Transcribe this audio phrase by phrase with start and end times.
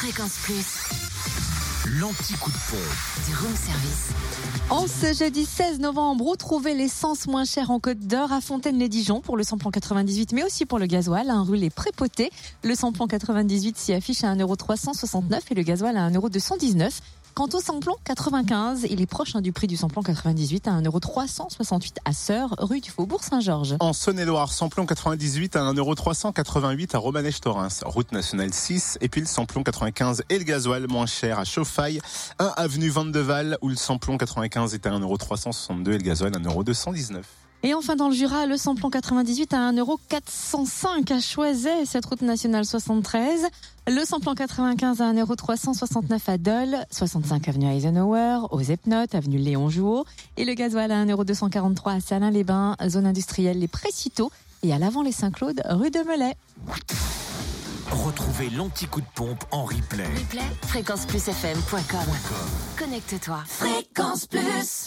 [0.00, 3.26] Fréquence Plus, L'anti-coup de pompe.
[3.26, 4.10] du room service.
[4.70, 9.36] En ce jeudi 16 novembre, retrouvez l'essence moins chère en Côte d'Or à Fontaine-les-Dijon pour
[9.36, 12.30] le samplon 98, mais aussi pour le gasoil, un rue Les Prépotés.
[12.62, 17.00] Le samplon 98 s'y affiche à 1,369€ et le gasoil à 1,219€.
[17.34, 22.12] Quant au samplon 95, il est proche du prix du samplon 98 à 1,368€ à
[22.12, 23.76] Sœur, rue du Faubourg Saint-Georges.
[23.80, 28.98] En Saône-et-Loire, samplon 98 à 1,388€ à Romanèche-Torins, route nationale 6.
[29.00, 32.00] Et puis le samplon 95 et le gasoil moins cher à Chauffaille,
[32.38, 37.22] 1 avenue Vandeval, où le samplon 95 est à 1,362€ et le gasoil à 1,219€.
[37.64, 42.64] Et enfin dans le Jura, le samplon 98 à 1,405€ à Choiset, cette route nationale
[42.64, 43.48] 73.
[43.88, 50.04] Le samplon 95 à 1,369€ à Dole, 65 avenue Eisenhower, aux Epnotes, avenue Léon Jouot.
[50.36, 54.30] Et le gasoil à 1,243€ à Salins-les-Bains, zone industrielle Les Précitaux.
[54.62, 56.36] Et à l'avant les Saint-Claude, rue de Melay.
[57.90, 60.04] Retrouvez l'anti-coup de pompe en replay.
[60.04, 62.00] Replay, fréquenceplusfm.com.
[62.78, 63.42] Connecte-toi.
[63.46, 64.86] Fréquence Plus.